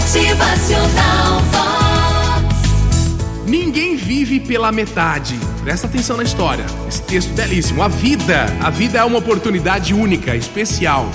Motivacional 0.00 1.40
Vox. 1.52 2.56
Ninguém 3.46 3.96
vive 3.96 4.40
pela 4.40 4.72
metade. 4.72 5.38
Presta 5.62 5.86
atenção 5.86 6.16
na 6.16 6.22
história. 6.22 6.64
Esse 6.88 7.02
texto 7.02 7.34
belíssimo. 7.34 7.82
A 7.82 7.88
vida, 7.88 8.46
a 8.62 8.70
vida 8.70 8.98
é 8.98 9.04
uma 9.04 9.18
oportunidade 9.18 9.92
única, 9.92 10.34
especial. 10.34 11.08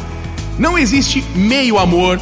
Não 0.59 0.77
existe 0.77 1.21
meio 1.35 1.79
amor, 1.79 2.21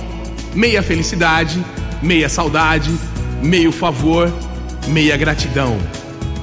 meia 0.55 0.81
felicidade, 0.81 1.63
meia 2.02 2.29
saudade, 2.29 2.98
meio 3.44 3.72
favor, 3.72 4.34
meia 4.88 5.18
gratidão. 5.18 5.78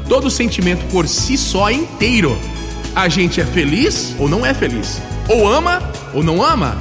Todo 0.07 0.31
sentimento 0.31 0.85
por 0.93 1.09
si 1.09 1.39
só 1.39 1.71
é 1.71 1.73
inteiro. 1.73 2.39
A 2.95 3.09
gente 3.09 3.41
é 3.41 3.47
feliz 3.47 4.15
ou 4.19 4.29
não 4.29 4.45
é 4.45 4.53
feliz. 4.53 5.01
Ou 5.29 5.49
ama 5.49 5.83
ou 6.13 6.23
não 6.23 6.43
ama. 6.43 6.77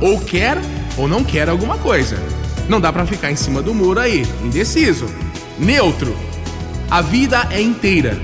Ou 0.00 0.20
quer 0.20 0.56
ou 0.96 1.08
não 1.08 1.24
quer 1.24 1.48
alguma 1.48 1.76
coisa. 1.76 2.43
Não 2.68 2.80
dá 2.80 2.92
pra 2.92 3.06
ficar 3.06 3.30
em 3.30 3.36
cima 3.36 3.60
do 3.60 3.74
muro 3.74 4.00
aí, 4.00 4.26
indeciso. 4.42 5.06
Neutro. 5.58 6.16
A 6.90 7.00
vida 7.00 7.46
é 7.50 7.60
inteira, 7.60 8.18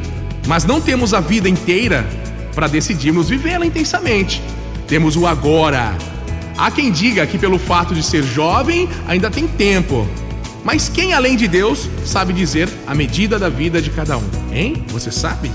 mas 0.46 0.64
não 0.64 0.80
temos 0.80 1.12
a 1.12 1.20
vida 1.20 1.48
inteira 1.48 2.06
para 2.54 2.66
decidirmos 2.66 3.28
vivê-la 3.28 3.66
intensamente. 3.66 4.42
Temos 4.86 5.16
o 5.16 5.26
agora. 5.26 5.96
Há 6.56 6.70
quem 6.70 6.90
diga 6.90 7.26
que 7.26 7.38
pelo 7.38 7.58
fato 7.58 7.94
de 7.94 8.02
ser 8.02 8.22
jovem 8.22 8.88
ainda 9.06 9.30
tem 9.30 9.46
tempo. 9.46 10.06
Mas 10.62 10.88
quem 10.88 11.14
além 11.14 11.36
de 11.36 11.48
Deus 11.48 11.88
sabe 12.04 12.32
dizer 12.32 12.68
a 12.86 12.94
medida 12.94 13.38
da 13.38 13.48
vida 13.48 13.80
de 13.80 13.90
cada 13.90 14.18
um? 14.18 14.28
Hein? 14.52 14.84
Você 14.88 15.10
sabe? 15.10 15.50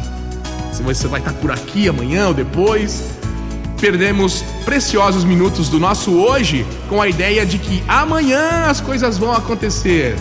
Se 0.74 0.82
você 0.82 1.08
vai 1.08 1.20
estar 1.20 1.34
por 1.34 1.52
aqui 1.52 1.88
amanhã 1.88 2.28
ou 2.28 2.34
depois, 2.34 3.04
perdemos 3.86 4.44
preciosos 4.66 5.24
minutos 5.24 5.70
do 5.70 5.80
nosso 5.80 6.12
hoje 6.16 6.66
com 6.90 7.00
a 7.00 7.08
ideia 7.08 7.46
de 7.46 7.60
que 7.60 7.84
amanhã 7.88 8.66
as 8.66 8.82
coisas 8.82 9.16
vão 9.16 9.32
acontecer. 9.32 10.16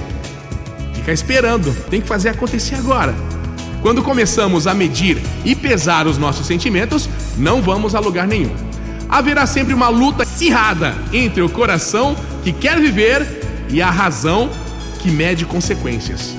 Fica 0.93 1.11
esperando, 1.11 1.75
tem 1.89 1.99
que 1.99 2.07
fazer 2.07 2.29
acontecer 2.29 2.75
agora. 2.75 3.15
Quando 3.81 4.03
começamos 4.03 4.67
a 4.67 4.75
medir 4.75 5.17
e 5.47 5.57
pesar 5.57 6.07
os 6.07 6.19
nossos 6.19 6.47
sentimentos, 6.47 7.09
não 7.39 7.63
vamos 7.63 7.95
a 7.95 8.01
lugar 8.01 8.29
nenhum. 8.29 8.55
Haverá 9.09 9.47
sempre 9.47 9.73
uma 9.73 9.89
luta 9.89 10.25
acirrada 10.25 10.95
entre 11.11 11.41
o 11.41 11.49
coração 11.49 12.15
que 12.43 12.53
quer 12.53 12.79
viver 12.79 13.67
e 13.71 13.81
a 13.81 13.91
razão 13.91 14.51
que 15.01 15.11
mede 15.11 15.47
consequências. 15.47 16.37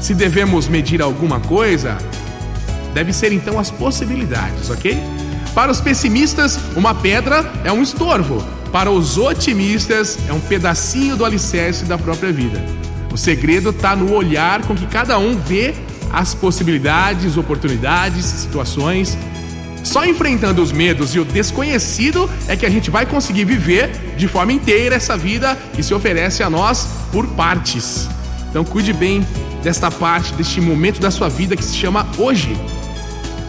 Se 0.00 0.14
devemos 0.14 0.68
medir 0.68 1.02
alguma 1.02 1.38
coisa, 1.38 1.98
deve 2.94 3.12
ser 3.12 3.30
então 3.30 3.58
as 3.58 3.70
possibilidades, 3.70 4.70
ok? 4.70 4.98
Para 5.54 5.70
os 5.70 5.80
pessimistas, 5.80 6.58
uma 6.74 6.94
pedra 6.94 7.48
é 7.62 7.70
um 7.70 7.80
estorvo. 7.80 8.44
Para 8.72 8.90
os 8.90 9.16
otimistas, 9.16 10.18
é 10.28 10.32
um 10.32 10.40
pedacinho 10.40 11.16
do 11.16 11.24
alicerce 11.24 11.84
da 11.84 11.96
própria 11.96 12.32
vida. 12.32 12.60
O 13.12 13.16
segredo 13.16 13.70
está 13.70 13.94
no 13.94 14.12
olhar 14.12 14.62
com 14.62 14.74
que 14.74 14.86
cada 14.86 15.16
um 15.16 15.38
vê 15.38 15.72
as 16.12 16.34
possibilidades, 16.34 17.36
oportunidades, 17.36 18.24
situações. 18.24 19.16
Só 19.84 20.04
enfrentando 20.04 20.60
os 20.60 20.72
medos 20.72 21.14
e 21.14 21.20
o 21.20 21.24
desconhecido 21.24 22.28
é 22.48 22.56
que 22.56 22.66
a 22.66 22.70
gente 22.70 22.90
vai 22.90 23.06
conseguir 23.06 23.44
viver 23.44 23.90
de 24.16 24.26
forma 24.26 24.52
inteira 24.52 24.96
essa 24.96 25.16
vida 25.16 25.56
que 25.74 25.82
se 25.84 25.94
oferece 25.94 26.42
a 26.42 26.50
nós 26.50 26.88
por 27.12 27.28
partes. 27.28 28.08
Então 28.50 28.64
cuide 28.64 28.92
bem 28.92 29.24
desta 29.62 29.88
parte, 29.88 30.32
deste 30.34 30.60
momento 30.60 31.00
da 31.00 31.12
sua 31.12 31.28
vida 31.28 31.56
que 31.56 31.64
se 31.64 31.76
chama 31.76 32.04
hoje. 32.18 32.56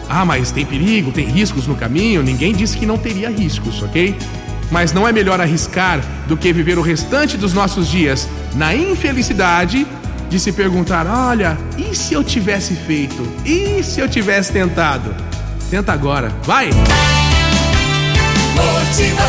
Ah, 0.08 0.24
mas 0.24 0.50
tem 0.50 0.64
perigo, 0.64 1.10
tem 1.10 1.26
riscos 1.26 1.66
no 1.66 1.74
caminho? 1.74 2.22
Ninguém 2.22 2.52
disse 2.52 2.76
que 2.76 2.86
não 2.86 2.96
teria 2.96 3.30
riscos, 3.30 3.82
ok? 3.82 4.16
Mas 4.70 4.92
não 4.92 5.06
é 5.06 5.12
melhor 5.12 5.40
arriscar 5.40 6.00
do 6.26 6.36
que 6.36 6.52
viver 6.52 6.78
o 6.78 6.82
restante 6.82 7.36
dos 7.36 7.52
nossos 7.52 7.88
dias 7.88 8.28
na 8.54 8.74
infelicidade 8.74 9.86
de 10.28 10.40
se 10.40 10.52
perguntar: 10.52 11.06
olha, 11.06 11.56
e 11.76 11.94
se 11.94 12.14
eu 12.14 12.24
tivesse 12.24 12.74
feito? 12.74 13.26
E 13.44 13.82
se 13.82 14.00
eu 14.00 14.08
tivesse 14.08 14.52
tentado? 14.52 15.14
Tenta 15.70 15.92
agora, 15.92 16.32
vai! 16.44 16.70
Motivacional 18.54 19.25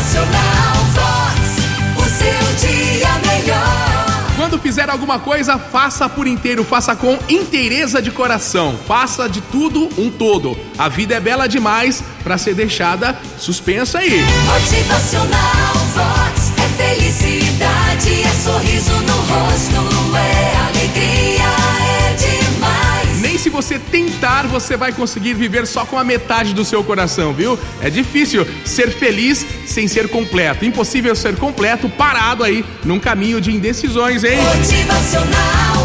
fizer 4.78 4.90
alguma 4.90 5.18
coisa, 5.18 5.58
faça 5.58 6.08
por 6.08 6.28
inteiro, 6.28 6.62
faça 6.62 6.94
com 6.94 7.18
inteireza 7.28 8.00
de 8.00 8.12
coração, 8.12 8.78
faça 8.86 9.28
de 9.28 9.40
tudo 9.40 9.88
um 9.98 10.08
todo. 10.08 10.56
A 10.78 10.88
vida 10.88 11.16
é 11.16 11.20
bela 11.20 11.48
demais 11.48 12.00
para 12.22 12.38
ser 12.38 12.54
deixada 12.54 13.18
suspensa 13.36 13.98
aí. 13.98 14.22
Motivacional 14.46 15.74
Vox. 15.94 16.52
É 16.58 16.94
felicidade, 16.94 18.22
é 18.22 18.30
sorriso 18.40 18.92
no 18.92 19.16
rosto, 19.16 20.16
é 20.16 20.56
alegria, 20.68 21.42
é 21.82 22.14
demais. 22.14 23.20
Nem 23.20 23.36
se 23.36 23.50
você 23.50 23.80
você 24.48 24.76
vai 24.76 24.92
conseguir 24.92 25.34
viver 25.34 25.66
só 25.66 25.84
com 25.84 25.98
a 25.98 26.04
metade 26.04 26.52
do 26.52 26.64
seu 26.64 26.82
coração, 26.82 27.32
viu? 27.32 27.58
É 27.80 27.88
difícil 27.88 28.46
ser 28.64 28.90
feliz 28.90 29.46
sem 29.66 29.86
ser 29.86 30.08
completo. 30.08 30.64
Impossível 30.64 31.14
ser 31.14 31.36
completo 31.36 31.88
parado 31.88 32.42
aí 32.42 32.64
num 32.84 32.98
caminho 32.98 33.40
de 33.40 33.52
indecisões, 33.52 34.24
hein? 34.24 34.38
Motivacional 34.38 35.77